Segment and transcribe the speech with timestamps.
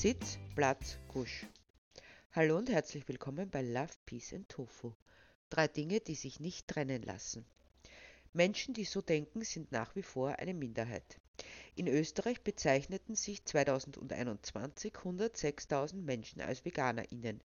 [0.00, 1.44] Sitz, Platz, Gusch.
[2.30, 4.92] Hallo und herzlich willkommen bei Love, Peace and Tofu.
[5.50, 7.44] Drei Dinge, die sich nicht trennen lassen.
[8.32, 11.18] Menschen, die so denken, sind nach wie vor eine Minderheit.
[11.74, 17.42] In Österreich bezeichneten sich 2021 106.000 Menschen als VeganerInnen.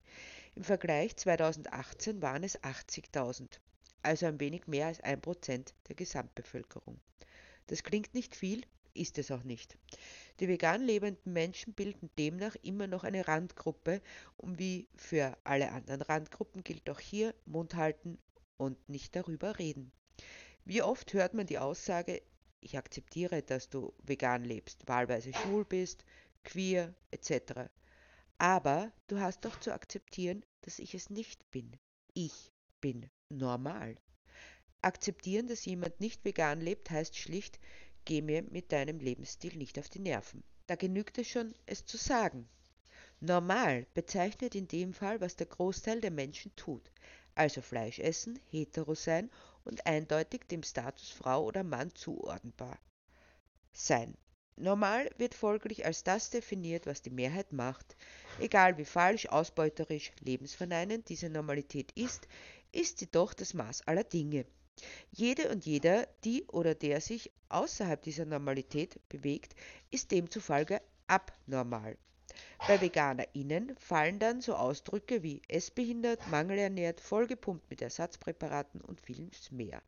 [0.55, 3.49] Im Vergleich 2018 waren es 80.000,
[4.03, 7.01] also ein wenig mehr als ein Prozent der Gesamtbevölkerung.
[7.69, 9.77] Das klingt nicht viel, ist es auch nicht.
[10.41, 14.01] Die vegan lebenden Menschen bilden demnach immer noch eine Randgruppe
[14.37, 18.19] und wie für alle anderen Randgruppen gilt auch hier Mund halten
[18.57, 19.93] und nicht darüber reden.
[20.65, 22.23] Wie oft hört man die Aussage,
[22.61, 26.05] ich akzeptiere, dass du vegan lebst, wahlweise schwul bist,
[26.45, 27.69] queer etc.
[28.39, 31.77] Aber du hast doch zu akzeptieren, dass ich es nicht bin.
[32.15, 33.97] Ich bin normal.
[34.81, 37.59] Akzeptieren, dass jemand nicht vegan lebt, heißt schlicht,
[38.05, 40.43] geh mir mit deinem Lebensstil nicht auf die Nerven.
[40.67, 42.49] Da genügt es schon, es zu sagen.
[43.21, 46.91] Normal bezeichnet in dem Fall, was der Großteil der Menschen tut,
[47.35, 49.31] also Fleisch essen, hetero sein
[49.65, 52.79] und eindeutig dem Status Frau oder Mann zuordnenbar
[53.73, 54.17] sein.
[54.57, 57.97] Normal wird folglich als das definiert, was die Mehrheit macht.
[58.39, 62.29] Egal wie falsch, ausbeuterisch, lebensverneinend diese Normalität ist,
[62.71, 64.45] ist sie doch das Maß aller Dinge.
[65.15, 69.55] Jede und jeder, die oder der sich außerhalb dieser Normalität bewegt,
[69.91, 71.99] ist demzufolge abnormal.
[72.67, 79.83] Bei VeganerInnen fallen dann so Ausdrücke wie essbehindert, mangelernährt, vollgepumpt mit Ersatzpräparaten und vieles mehr.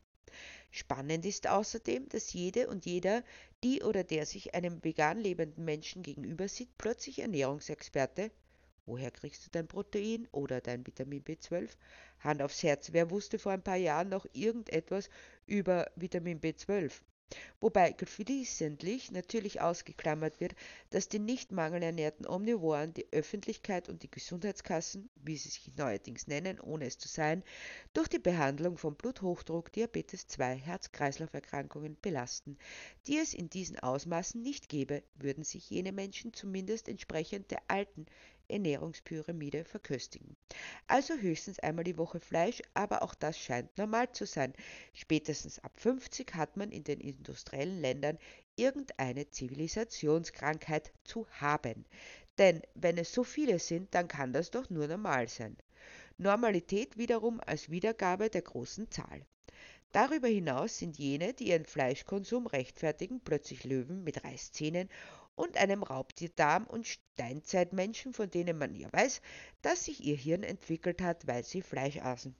[0.69, 3.23] Spannend ist außerdem, dass jede und jeder,
[3.63, 8.29] die oder der sich einem vegan lebenden Menschen gegenüber sieht, plötzlich Ernährungsexperte
[8.85, 11.69] Woher kriegst du dein Protein oder dein Vitamin B12?
[12.19, 15.09] Hand aufs Herz, wer wusste vor ein paar Jahren noch irgendetwas
[15.47, 17.01] über Vitamin B12?
[17.59, 20.53] Wobei fließendlich natürlich ausgeklammert wird,
[20.91, 26.59] dass die nicht mangelernährten Omnivoren die Öffentlichkeit und die Gesundheitskassen, wie sie sich neuerdings nennen,
[26.59, 27.43] ohne es zu sein,
[27.93, 32.59] durch die Behandlung von Bluthochdruck, Diabetes 2, Herz-Kreislauf-Erkrankungen belasten.
[33.07, 38.05] Die es in diesen Ausmaßen nicht gäbe, würden sich jene Menschen zumindest entsprechend der alten
[38.47, 40.35] Ernährungspyramide verköstigen.
[40.87, 44.53] Also höchstens einmal die Woche Fleisch, aber auch das scheint normal zu sein.
[44.93, 48.17] Spätestens ab 50 hat man in den industriellen Ländern
[48.55, 51.85] irgendeine Zivilisationskrankheit zu haben.
[52.37, 55.57] Denn wenn es so viele sind, dann kann das doch nur normal sein.
[56.17, 59.25] Normalität wiederum als Wiedergabe der großen Zahl.
[59.91, 64.89] Darüber hinaus sind jene, die ihren Fleischkonsum rechtfertigen, plötzlich Löwen mit Reißzähnen
[65.35, 69.21] und einem Raubtierdarm und Steinzeitmenschen, von denen man ja weiß,
[69.61, 72.35] dass sich ihr Hirn entwickelt hat, weil sie Fleisch aßen.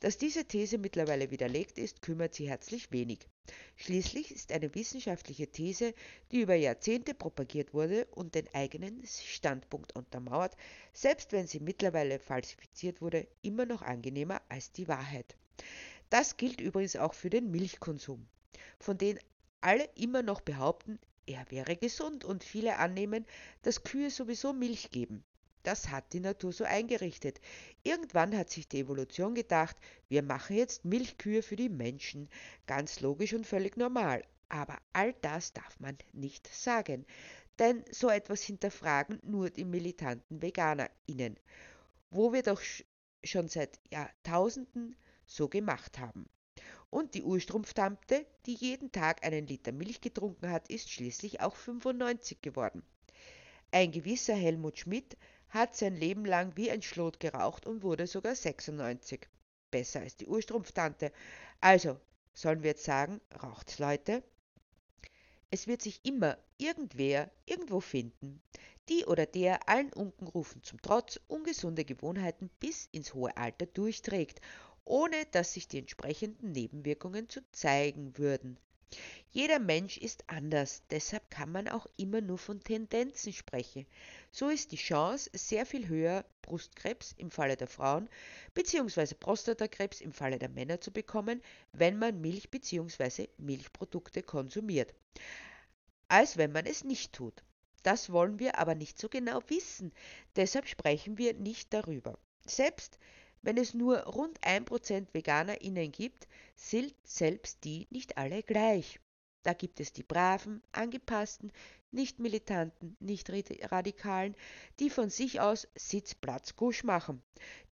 [0.00, 3.20] Dass diese These mittlerweile widerlegt ist, kümmert sie herzlich wenig.
[3.76, 5.94] Schließlich ist eine wissenschaftliche These,
[6.30, 10.56] die über Jahrzehnte propagiert wurde und den eigenen Standpunkt untermauert,
[10.92, 15.36] selbst wenn sie mittlerweile falsifiziert wurde, immer noch angenehmer als die Wahrheit.
[16.10, 18.26] Das gilt übrigens auch für den Milchkonsum,
[18.78, 19.18] von dem
[19.60, 23.26] alle immer noch behaupten, er wäre gesund und viele annehmen,
[23.62, 25.24] dass Kühe sowieso Milch geben.
[25.64, 27.40] Das hat die Natur so eingerichtet.
[27.82, 29.76] Irgendwann hat sich die Evolution gedacht,
[30.08, 32.28] wir machen jetzt Milchkühe für die Menschen.
[32.66, 34.24] Ganz logisch und völlig normal.
[34.50, 37.06] Aber all das darf man nicht sagen.
[37.58, 41.38] Denn so etwas hinterfragen nur die militanten VeganerInnen,
[42.10, 42.60] wo wir doch
[43.24, 46.28] schon seit Jahrtausenden so gemacht haben.
[46.90, 52.40] Und die Urstrumpftante, die jeden Tag einen Liter Milch getrunken hat, ist schließlich auch 95
[52.40, 52.84] geworden.
[53.72, 55.16] Ein gewisser Helmut Schmidt
[55.48, 59.28] hat sein Leben lang wie ein Schlot geraucht und wurde sogar 96.
[59.70, 61.10] Besser als die Urstrumpftante.
[61.60, 61.98] Also,
[62.32, 64.22] sollen wir jetzt sagen, raucht's Leute?
[65.50, 68.42] Es wird sich immer irgendwer irgendwo finden,
[68.88, 74.40] die oder der allen Unkenrufen zum Trotz ungesunde Gewohnheiten bis ins hohe Alter durchträgt
[74.84, 78.58] ohne dass sich die entsprechenden Nebenwirkungen zu zeigen würden.
[79.32, 83.86] Jeder Mensch ist anders, deshalb kann man auch immer nur von Tendenzen sprechen.
[84.30, 88.08] So ist die Chance sehr viel höher, Brustkrebs im Falle der Frauen
[88.54, 89.14] bzw.
[89.14, 91.42] Prostatakrebs im Falle der Männer zu bekommen,
[91.72, 93.26] wenn man Milch bzw.
[93.38, 94.94] Milchprodukte konsumiert,
[96.06, 97.42] als wenn man es nicht tut.
[97.82, 99.92] Das wollen wir aber nicht so genau wissen,
[100.36, 102.16] deshalb sprechen wir nicht darüber.
[102.46, 102.98] Selbst
[103.44, 106.26] wenn es nur rund 1% VeganerInnen gibt,
[106.56, 109.00] sind selbst die nicht alle gleich.
[109.42, 111.52] Da gibt es die braven, angepassten,
[111.90, 114.34] nicht militanten, nicht radikalen,
[114.80, 117.22] die von sich aus Sitzplatz Gusch machen,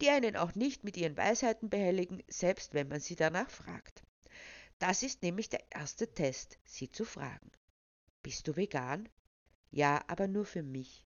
[0.01, 4.03] die einen auch nicht mit ihren Weisheiten behelligen, selbst wenn man sie danach fragt.
[4.79, 7.51] Das ist nämlich der erste Test, sie zu fragen.
[8.23, 9.09] Bist du vegan?
[9.71, 11.05] Ja, aber nur für mich.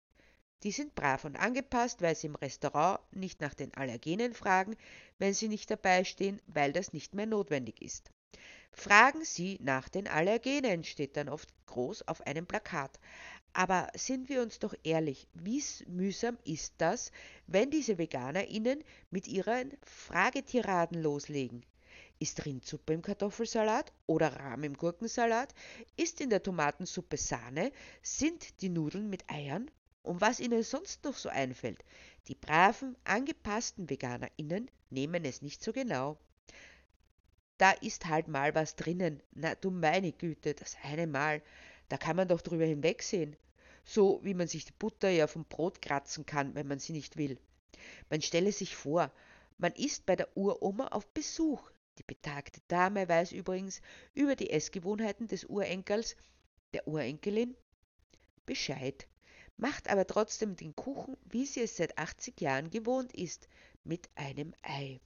[0.64, 4.76] Die sind brav und angepasst, weil sie im Restaurant nicht nach den Allergenen fragen,
[5.20, 8.10] wenn sie nicht dabei stehen, weil das nicht mehr notwendig ist.
[8.72, 13.00] Fragen Sie nach den Allergenen, steht dann oft groß auf einem Plakat.
[13.54, 17.12] Aber sind wir uns doch ehrlich, wie mühsam ist das,
[17.48, 21.66] wenn diese VeganerInnen mit ihren Fragetiraden loslegen?
[22.20, 25.54] Ist Rindsuppe im Kartoffelsalat oder Rahm im Gurkensalat?
[25.96, 27.72] Ist in der Tomatensuppe Sahne?
[28.02, 29.72] Sind die Nudeln mit Eiern?
[30.06, 31.84] Und was ihnen sonst noch so einfällt.
[32.28, 36.20] Die braven, angepassten VeganerInnen nehmen es nicht so genau.
[37.58, 39.24] Da ist halt mal was drinnen.
[39.32, 41.42] Na du meine Güte, das eine Mal.
[41.90, 43.36] Da kann man doch drüber hinwegsehen.
[43.84, 47.18] So wie man sich die Butter ja vom Brot kratzen kann, wenn man sie nicht
[47.18, 47.40] will.
[48.12, 49.12] Man stelle sich vor,
[49.58, 51.72] man ist bei der Uroma auf Besuch.
[51.98, 53.82] Die betagte Dame weiß übrigens
[54.14, 56.16] über die Essgewohnheiten des Urenkels,
[56.74, 57.56] der Urenkelin,
[58.46, 59.08] Bescheid
[59.58, 63.48] macht aber trotzdem den Kuchen, wie sie es seit 80 Jahren gewohnt ist,
[63.84, 65.00] mit einem Ei.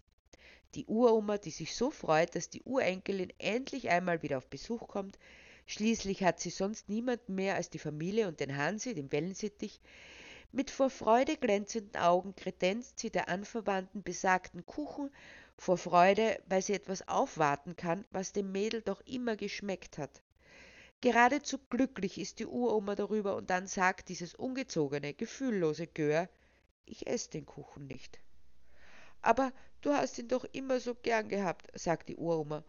[0.76, 5.18] Die Uroma, die sich so freut, dass die Urenkelin endlich einmal wieder auf Besuch kommt,
[5.66, 9.80] schließlich hat sie sonst niemanden mehr als die Familie und den Hansi, den Wellensittich,
[10.52, 15.12] mit vor Freude glänzenden Augen kredenzt sie der Anverwandten besagten Kuchen
[15.58, 20.24] vor Freude, weil sie etwas aufwarten kann, was dem Mädel doch immer geschmeckt hat.
[21.02, 26.28] Geradezu glücklich ist die Uroma darüber und dann sagt dieses ungezogene, gefühllose Gör,
[26.86, 28.20] ich esse den Kuchen nicht.
[29.22, 32.64] Aber du hast ihn doch immer so gern gehabt, sagt die Uroma,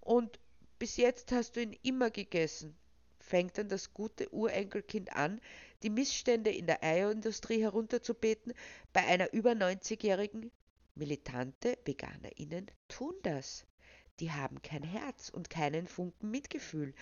[0.00, 0.40] und
[0.78, 2.76] bis jetzt hast du ihn immer gegessen.
[3.20, 5.40] Fängt dann das gute Urenkelkind an,
[5.82, 8.54] die Missstände in der Eierindustrie herunterzubeten,
[8.92, 10.50] bei einer über 90-jährigen
[10.94, 13.66] militante VeganerInnen tun das.
[14.20, 16.94] Die haben kein Herz und keinen Funken Mitgefühl.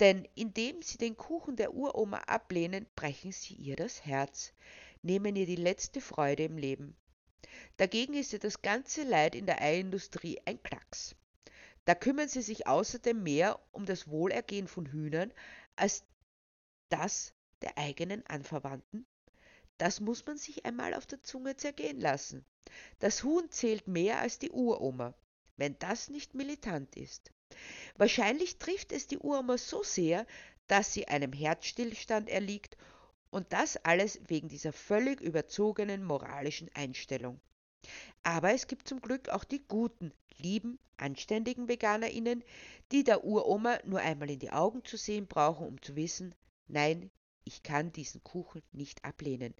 [0.00, 4.54] Denn indem sie den Kuchen der Uroma ablehnen, brechen sie ihr das Herz,
[5.02, 6.96] nehmen ihr die letzte Freude im Leben.
[7.76, 11.14] Dagegen ist ihr das ganze Leid in der Eiindustrie ein Klacks.
[11.84, 15.34] Da kümmern sie sich außerdem mehr um das Wohlergehen von Hühnern
[15.76, 16.04] als
[16.88, 19.04] das der eigenen Anverwandten.
[19.76, 22.46] Das muss man sich einmal auf der Zunge zergehen lassen.
[23.00, 25.12] Das Huhn zählt mehr als die Uroma,
[25.58, 27.32] wenn das nicht militant ist.
[27.96, 30.26] Wahrscheinlich trifft es die Uroma so sehr,
[30.68, 32.76] dass sie einem Herzstillstand erliegt
[33.30, 37.40] und das alles wegen dieser völlig überzogenen moralischen Einstellung.
[38.22, 42.44] Aber es gibt zum Glück auch die guten, lieben, anständigen VeganerInnen,
[42.92, 46.34] die der Uroma nur einmal in die Augen zu sehen brauchen, um zu wissen,
[46.68, 47.10] nein,
[47.44, 49.54] ich kann diesen Kuchen nicht ablehnen.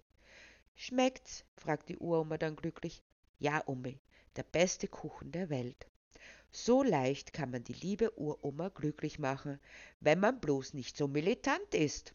[0.75, 1.43] Schmeckt's?
[1.57, 3.03] fragt die Uroma dann glücklich.
[3.39, 3.99] Ja, Omi,
[4.35, 5.87] der beste Kuchen der Welt.
[6.53, 9.59] So leicht kann man die liebe Uroma glücklich machen,
[10.01, 12.13] wenn man bloß nicht so militant ist.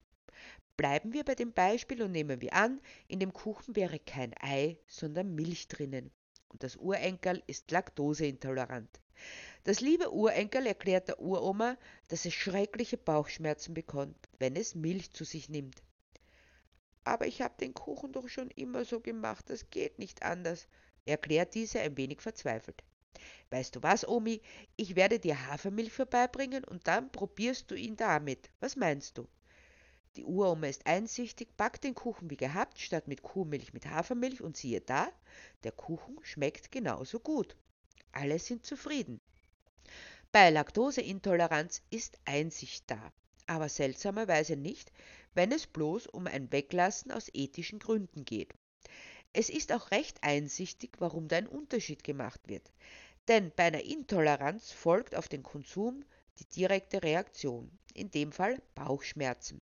[0.76, 4.78] Bleiben wir bei dem Beispiel und nehmen wir an, in dem Kuchen wäre kein Ei,
[4.86, 6.10] sondern Milch drinnen.
[6.48, 9.00] Und das Urenkel ist laktoseintolerant.
[9.64, 11.78] Das liebe Urenkel erklärt der Uroma,
[12.08, 15.82] dass es schreckliche Bauchschmerzen bekommt, wenn es Milch zu sich nimmt.
[17.04, 20.68] Aber ich habe den Kuchen doch schon immer so gemacht, das geht nicht anders,
[21.06, 22.84] erklärt diese ein wenig verzweifelt.
[23.50, 24.40] Weißt du was, Omi?
[24.76, 28.50] Ich werde dir Hafermilch vorbeibringen und dann probierst du ihn damit.
[28.60, 29.26] Was meinst du?
[30.16, 34.56] Die Uroma ist einsichtig, backt den Kuchen wie gehabt, statt mit Kuhmilch mit Hafermilch und
[34.56, 35.08] siehe da,
[35.62, 37.54] der Kuchen schmeckt genauso gut.
[38.12, 39.20] Alle sind zufrieden.
[40.32, 43.12] Bei Laktoseintoleranz ist Einsicht da,
[43.46, 44.90] aber seltsamerweise nicht,
[45.34, 48.54] wenn es bloß um ein Weglassen aus ethischen Gründen geht.
[49.34, 52.72] Es ist auch recht einsichtig, warum da ein Unterschied gemacht wird.
[53.28, 56.04] Denn bei einer Intoleranz folgt auf den Konsum
[56.38, 59.60] die direkte Reaktion, in dem Fall Bauchschmerzen.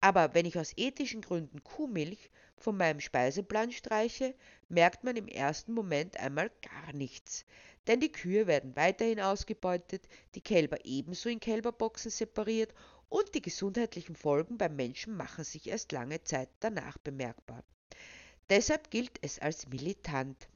[0.00, 4.34] Aber wenn ich aus ethischen Gründen Kuhmilch von meinem Speiseplan streiche,
[4.68, 7.46] merkt man im ersten Moment einmal gar nichts.
[7.86, 12.74] Denn die Kühe werden weiterhin ausgebeutet, die Kälber ebenso in Kälberboxen separiert
[13.08, 17.62] und die gesundheitlichen Folgen beim Menschen machen sich erst lange Zeit danach bemerkbar.
[18.50, 20.48] Deshalb gilt es als militant.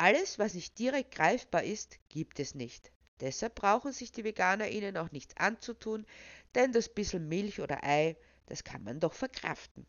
[0.00, 2.90] Alles, was nicht direkt greifbar ist, gibt es nicht.
[3.20, 6.06] Deshalb brauchen sich die Veganer ihnen auch nichts anzutun,
[6.54, 8.16] denn das bisschen Milch oder Ei,
[8.46, 9.84] das kann man doch verkraften.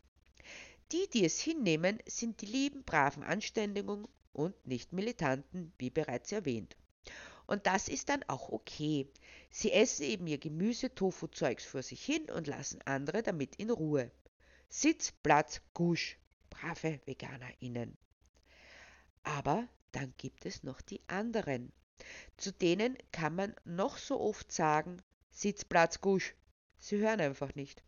[0.92, 6.76] Die, die es hinnehmen, sind die lieben, braven Anständigen und nicht Militanten, wie bereits erwähnt.
[7.46, 9.08] Und das ist dann auch okay.
[9.50, 14.10] Sie essen eben ihr Gemüse-Tofu-Zeugs vor sich hin und lassen andere damit in Ruhe.
[14.68, 16.18] Sitz, Platz, Gusch.
[16.50, 17.96] Brave VeganerInnen.
[19.22, 21.72] Aber dann gibt es noch die anderen.
[22.36, 26.34] Zu denen kann man noch so oft sagen, Sitzplatz Gusch.
[26.78, 27.82] Sie hören einfach nicht.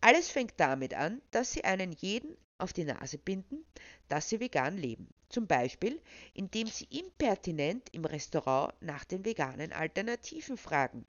[0.00, 3.64] Alles fängt damit an, dass sie einen jeden auf die Nase binden,
[4.08, 5.08] dass sie vegan leben.
[5.28, 6.00] Zum Beispiel,
[6.34, 11.06] indem sie impertinent im Restaurant nach den veganen Alternativen fragen.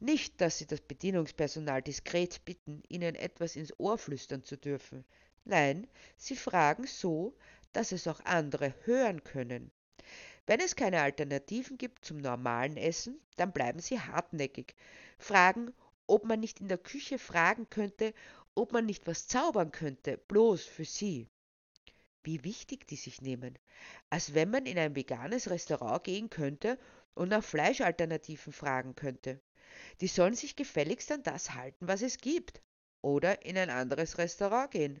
[0.00, 5.04] Nicht, dass sie das Bedienungspersonal diskret bitten, ihnen etwas ins Ohr flüstern zu dürfen.
[5.44, 7.34] Nein, sie fragen so,
[7.72, 9.70] dass es auch andere hören können.
[10.46, 14.74] Wenn es keine Alternativen gibt zum normalen Essen, dann bleiben sie hartnäckig,
[15.18, 15.72] fragen,
[16.06, 18.14] ob man nicht in der Küche fragen könnte,
[18.54, 21.28] ob man nicht was zaubern könnte, bloß für sie.
[22.24, 23.58] Wie wichtig die sich nehmen,
[24.10, 26.78] als wenn man in ein veganes Restaurant gehen könnte
[27.14, 29.40] und nach Fleischalternativen fragen könnte.
[30.00, 32.62] Die sollen sich gefälligst an das halten, was es gibt,
[33.02, 35.00] oder in ein anderes Restaurant gehen.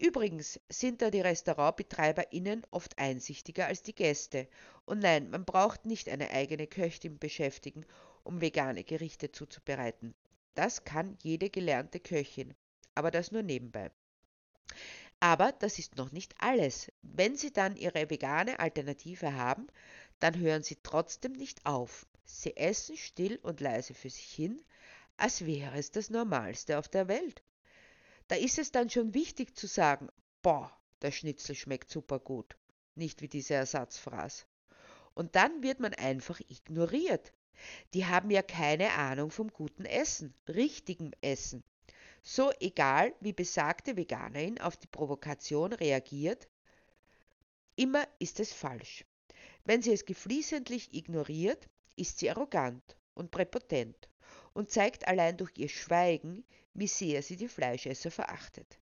[0.00, 4.46] Übrigens sind da die RestaurantbetreiberInnen oft einsichtiger als die Gäste.
[4.84, 7.84] Und nein, man braucht nicht eine eigene Köchin beschäftigen,
[8.22, 10.14] um vegane Gerichte zuzubereiten.
[10.54, 12.54] Das kann jede gelernte Köchin,
[12.94, 13.90] aber das nur nebenbei.
[15.18, 16.92] Aber das ist noch nicht alles.
[17.02, 19.66] Wenn Sie dann Ihre vegane Alternative haben,
[20.20, 22.06] dann hören Sie trotzdem nicht auf.
[22.24, 24.62] Sie essen still und leise für sich hin,
[25.16, 27.42] als wäre es das Normalste auf der Welt.
[28.28, 30.08] Da ist es dann schon wichtig zu sagen,
[30.42, 30.70] boah,
[31.00, 32.56] der Schnitzel schmeckt super gut,
[32.94, 34.44] nicht wie diese Ersatzphrase.
[35.14, 37.32] Und dann wird man einfach ignoriert.
[37.94, 41.64] Die haben ja keine Ahnung vom guten Essen, richtigem Essen.
[42.22, 46.48] So egal, wie besagte Veganerin auf die Provokation reagiert,
[47.74, 49.04] immer ist es falsch.
[49.64, 54.08] Wenn sie es geflissentlich ignoriert, ist sie arrogant und präpotent
[54.54, 58.78] und zeigt allein durch ihr Schweigen, wie sehr sie die Fleischesser verachtet.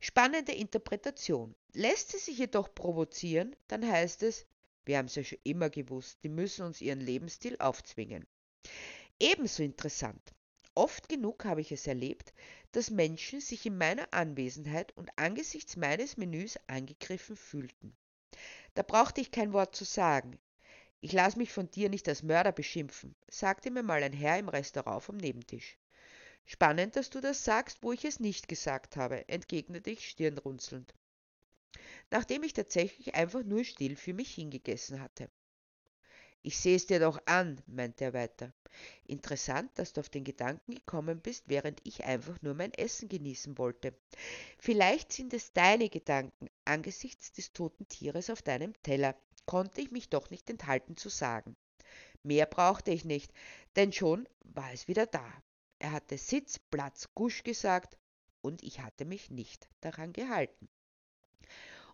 [0.00, 1.54] Spannende Interpretation.
[1.72, 4.46] Lässt sie sich jedoch provozieren, dann heißt es,
[4.84, 8.26] wir haben es ja schon immer gewusst, die müssen uns ihren Lebensstil aufzwingen.
[9.20, 10.34] Ebenso interessant.
[10.74, 12.32] Oft genug habe ich es erlebt,
[12.72, 17.94] dass Menschen sich in meiner Anwesenheit und angesichts meines Menüs angegriffen fühlten.
[18.74, 20.38] Da brauchte ich kein Wort zu sagen.
[21.02, 24.48] Ich lass mich von dir nicht als Mörder beschimpfen, sagte mir mal ein Herr im
[24.48, 25.76] Restaurant vom Nebentisch.
[26.46, 30.94] Spannend, dass du das sagst, wo ich es nicht gesagt habe, entgegnete ich stirnrunzelnd
[32.12, 35.30] nachdem ich tatsächlich einfach nur still für mich hingegessen hatte.
[36.42, 38.52] Ich sehe es dir doch an, meinte er weiter.
[39.06, 43.58] Interessant, dass du auf den Gedanken gekommen bist, während ich einfach nur mein Essen genießen
[43.58, 43.94] wollte.
[44.58, 49.14] Vielleicht sind es deine Gedanken angesichts des toten Tieres auf deinem Teller,
[49.46, 51.56] konnte ich mich doch nicht enthalten zu sagen.
[52.22, 53.32] Mehr brauchte ich nicht,
[53.76, 55.26] denn schon war es wieder da.
[55.78, 57.98] Er hatte Sitz, Platz, Gusch gesagt,
[58.40, 60.68] und ich hatte mich nicht daran gehalten.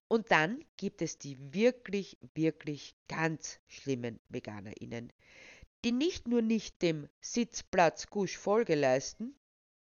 [0.08, 5.12] Und dann gibt es die wirklich, wirklich ganz schlimmen VeganerInnen,
[5.84, 9.34] die nicht nur nicht dem Sitzplatz Gusch Folge leisten,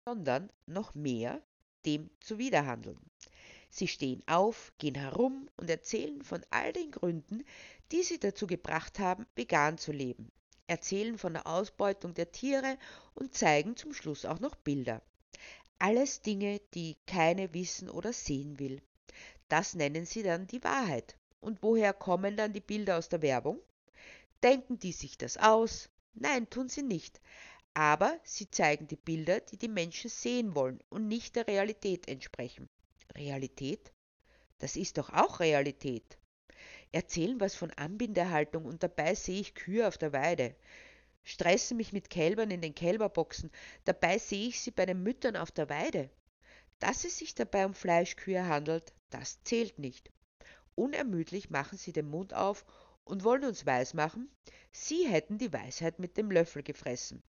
[0.05, 1.41] sondern noch mehr
[1.85, 2.99] dem zuwiderhandeln.
[3.69, 7.43] Sie stehen auf, gehen herum und erzählen von all den Gründen,
[7.91, 10.31] die sie dazu gebracht haben, vegan zu leben,
[10.67, 12.77] erzählen von der Ausbeutung der Tiere
[13.13, 15.01] und zeigen zum Schluss auch noch Bilder.
[15.79, 18.81] Alles Dinge, die keine wissen oder sehen will.
[19.47, 21.17] Das nennen sie dann die Wahrheit.
[21.39, 23.61] Und woher kommen dann die Bilder aus der Werbung?
[24.43, 25.89] Denken die sich das aus?
[26.13, 27.21] Nein, tun sie nicht.
[27.73, 32.67] Aber sie zeigen die Bilder, die die Menschen sehen wollen und nicht der Realität entsprechen.
[33.17, 33.91] Realität?
[34.59, 36.17] Das ist doch auch Realität.
[36.91, 40.55] Erzählen was von Anbindehaltung und dabei sehe ich Kühe auf der Weide.
[41.23, 43.51] Stressen mich mit Kälbern in den Kälberboxen,
[43.83, 46.09] dabei sehe ich sie bei den Müttern auf der Weide.
[46.79, 50.11] Dass es sich dabei um Fleischkühe handelt, das zählt nicht.
[50.75, 52.65] Unermüdlich machen sie den Mund auf
[53.03, 54.29] und wollen uns weismachen,
[54.71, 57.23] sie hätten die Weisheit mit dem Löffel gefressen.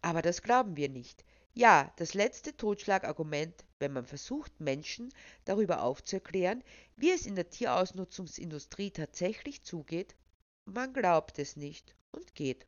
[0.00, 1.24] Aber das glauben wir nicht.
[1.58, 5.12] Ja, das letzte Totschlagargument, wenn man versucht, Menschen
[5.46, 6.62] darüber aufzuklären,
[6.96, 10.14] wie es in der Tierausnutzungsindustrie tatsächlich zugeht,
[10.66, 12.66] man glaubt es nicht und geht.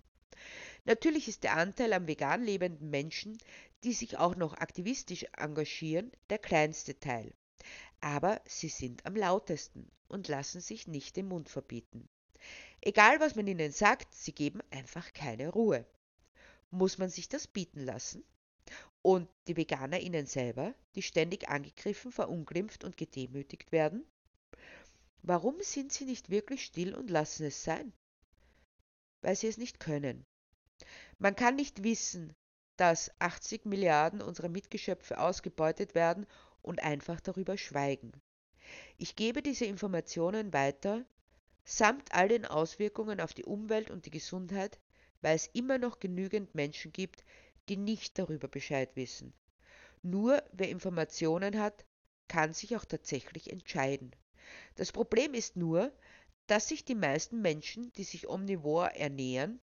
[0.86, 3.36] Natürlich ist der Anteil an vegan lebenden Menschen
[3.84, 7.32] die sich auch noch aktivistisch engagieren, der kleinste Teil.
[8.00, 12.08] Aber sie sind am lautesten und lassen sich nicht den Mund verbieten.
[12.80, 15.84] Egal was man ihnen sagt, sie geben einfach keine Ruhe.
[16.70, 18.24] Muss man sich das bieten lassen?
[19.02, 24.04] Und die VeganerInnen selber, die ständig angegriffen, verunglimpft und gedemütigt werden?
[25.22, 27.92] Warum sind sie nicht wirklich still und lassen es sein?
[29.20, 30.24] Weil sie es nicht können.
[31.18, 32.34] Man kann nicht wissen,
[32.76, 36.26] dass 80 Milliarden unserer Mitgeschöpfe ausgebeutet werden
[36.62, 38.12] und einfach darüber schweigen.
[38.96, 41.04] Ich gebe diese Informationen weiter,
[41.64, 44.78] samt all den Auswirkungen auf die Umwelt und die Gesundheit,
[45.20, 47.24] weil es immer noch genügend Menschen gibt,
[47.68, 49.32] die nicht darüber Bescheid wissen.
[50.02, 51.84] Nur wer Informationen hat,
[52.28, 54.14] kann sich auch tatsächlich entscheiden.
[54.76, 55.92] Das Problem ist nur,
[56.46, 59.60] dass sich die meisten Menschen, die sich omnivor ernähren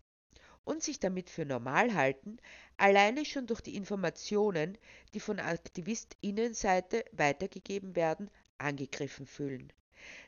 [0.63, 2.37] und sich damit für normal halten,
[2.77, 4.77] alleine schon durch die Informationen,
[5.13, 9.73] die von Aktivistinnenseite weitergegeben werden, angegriffen fühlen.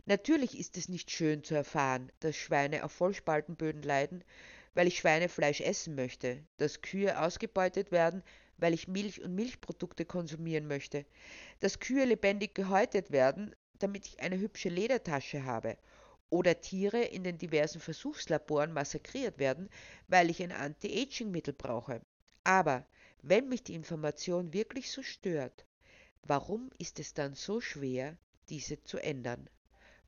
[0.05, 4.23] Natürlich ist es nicht schön zu erfahren, dass Schweine auf Vollspaltenböden leiden,
[4.73, 8.23] weil ich Schweinefleisch essen möchte, dass Kühe ausgebeutet werden,
[8.57, 11.05] weil ich Milch und Milchprodukte konsumieren möchte,
[11.59, 15.77] dass Kühe lebendig gehäutet werden, damit ich eine hübsche Ledertasche habe,
[16.29, 19.69] oder Tiere in den diversen Versuchslaboren massakriert werden,
[20.07, 22.01] weil ich ein Anti-Aging-Mittel brauche.
[22.43, 22.85] Aber
[23.21, 25.65] wenn mich die Information wirklich so stört,
[26.23, 28.17] warum ist es dann so schwer,
[28.49, 29.49] diese zu ändern?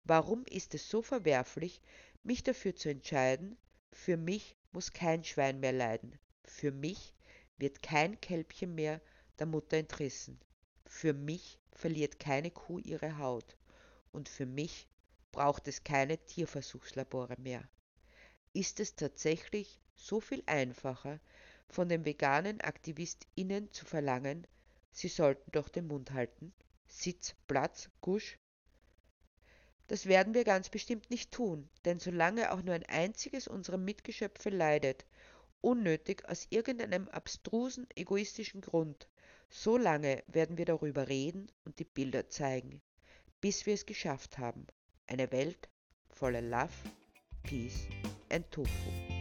[0.06, 1.82] Warum ist es so verwerflich,
[2.24, 3.58] mich dafür zu entscheiden,
[3.94, 7.14] für mich muss kein Schwein mehr leiden, für mich
[7.58, 9.00] wird kein Kälbchen mehr
[9.40, 10.40] der Mutter entrissen.
[10.86, 13.56] Für mich verliert keine Kuh ihre Haut.
[14.12, 14.88] Und für mich
[15.32, 17.68] braucht es keine Tierversuchslabore mehr.
[18.54, 21.20] Ist es tatsächlich so viel einfacher,
[21.70, 24.46] von den veganen AktivistInnen zu verlangen,
[24.92, 26.54] sie sollten doch den Mund halten?
[26.88, 28.38] Sitz, Platz, Gusch?
[29.88, 34.50] Das werden wir ganz bestimmt nicht tun, denn solange auch nur ein einziges unserer Mitgeschöpfe
[34.50, 35.06] leidet,
[35.62, 39.08] unnötig aus irgendeinem abstrusen egoistischen Grund.
[39.50, 42.82] So lange werden wir darüber reden und die Bilder zeigen,
[43.42, 44.68] bis wir es geschafft haben.
[45.08, 45.70] Eine Welt
[46.10, 46.74] voller Love,
[47.44, 47.88] Peace
[48.30, 49.13] and Tofu.